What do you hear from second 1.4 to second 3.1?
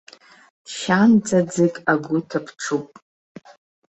ӡык агәы ҭаԥҽуп.